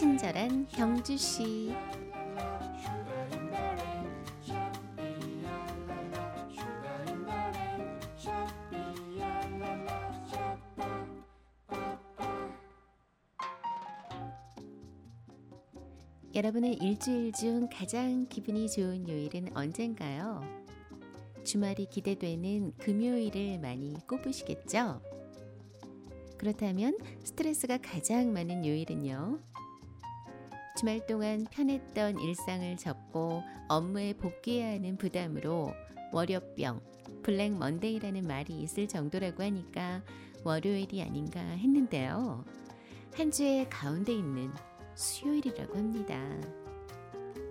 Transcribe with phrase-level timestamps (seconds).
[0.00, 1.74] 친절한 경주 씨.
[16.34, 20.40] 여러분의 일주일 중 가장 기분이 좋은 요일은 언젠가요?
[21.44, 25.02] 주말이 기대되는 금요일을 많이 꼽으시겠죠?
[26.38, 29.49] 그렇다면 스트레스가 가장 많은 요일은요?
[30.80, 35.74] 주말 동안 편했던 일상을 접고 업무에 복귀해야 하는 부담으로
[36.10, 36.80] 월요병,
[37.22, 40.02] 블랙 먼데이라는 말이 있을 정도라고 하니까
[40.42, 42.46] 월요일이 아닌가 했는데요.
[43.12, 44.50] 한 주의 가운데 있는
[44.94, 46.18] 수요일이라고 합니다.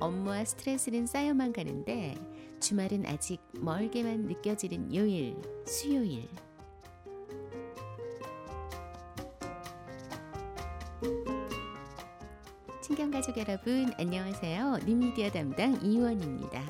[0.00, 2.16] 업무와 스트레스는 쌓여만 가는데
[2.60, 6.28] 주말은 아직 멀게만 느껴지는 요일, 수요일.
[12.84, 14.80] 친경가족 여러분, 안녕하세요.
[14.86, 16.62] 뉴미디어 담당 이원입니다.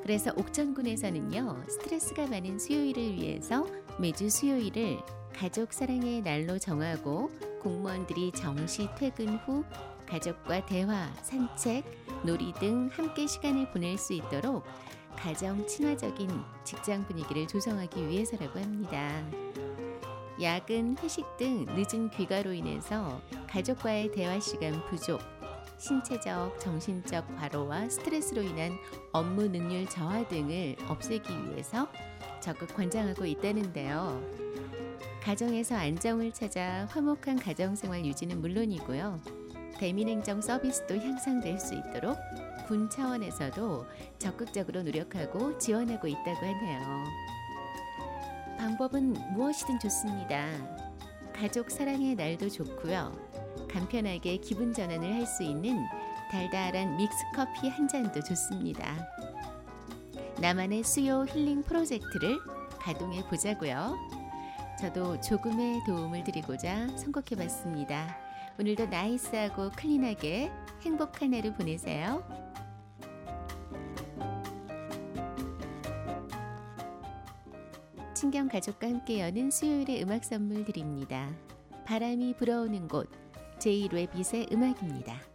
[0.00, 3.66] 그래서 옥천군에서는요, 스트레스가 많은 수요일을 위해서
[3.98, 5.00] 매주 수요일을
[5.34, 9.62] 가족 사랑의 날로 정하고 공무원들이 정시 퇴근 후
[10.06, 11.84] 가족과 대화, 산책,
[12.24, 14.64] 놀이 등 함께 시간을 보낼 수 있도록
[15.14, 16.30] 가정 친화적인
[16.64, 19.22] 직장 분위기를 조성하기 위해서라고 합니다.
[20.40, 25.20] 야근, 회식 등 늦은 귀가로 인해서 가족과의 대화 시간 부족,
[25.78, 28.78] 신체적, 정신적 과로와 스트레스로 인한
[29.12, 31.88] 업무 능률 저하 등을 없애기 위해서
[32.40, 34.22] 적극 권장하고 있다는데요.
[35.22, 39.20] 가정에서 안정을 찾아 화목한 가정생활 유지는 물론이고요.
[39.78, 42.16] 대민행정 서비스도 향상될 수 있도록
[42.66, 43.86] 군 차원에서도
[44.18, 47.31] 적극적으로 노력하고 지원하고 있다고 하네요.
[48.62, 50.46] 방법은 무엇이든 좋습니다.
[51.34, 53.12] 가족 사랑의 날도 좋고요.
[53.68, 55.84] 간편하게 기분 전환을 할 수 있는
[56.30, 59.04] 달달한 믹스 커피 한 잔도 좋습니다.
[60.40, 62.38] 나만의 수요 힐링 프로젝트를
[62.78, 63.98] 가동해 보자고요.
[64.78, 68.16] 저도 조금의 도움을 드리고자 선곡해 봤습니다.
[68.60, 70.52] 오늘도 나이스하고 클린하게
[70.82, 72.22] 행복한 하루 보내세요.
[78.22, 81.28] 친경 가족과 함께 여는 수요일의 음악 선물 드립니다.
[81.84, 83.10] 바람이 불어오는 곳
[83.58, 85.31] 제1회 빛의 음악입니다.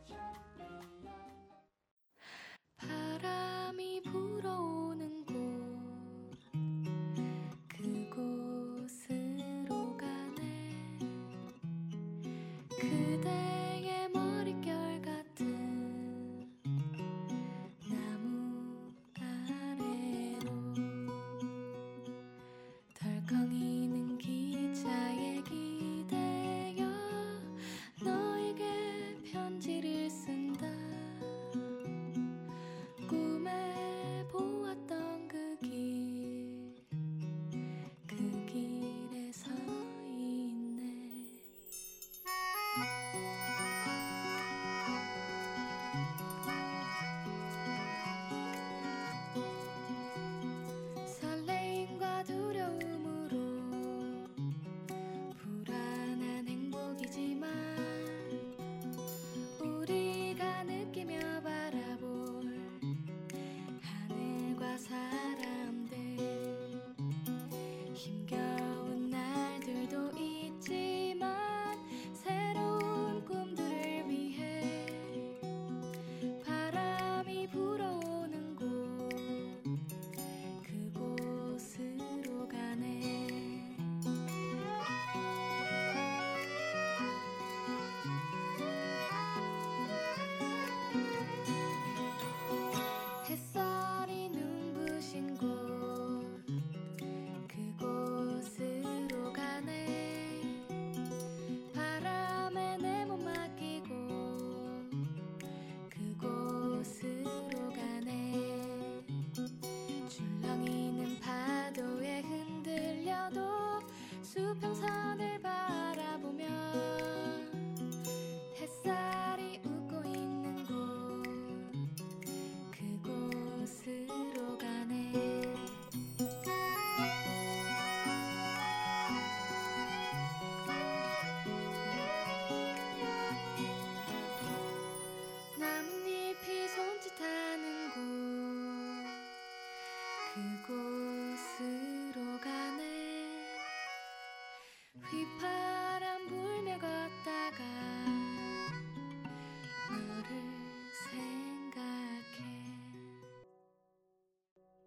[145.10, 145.67] He.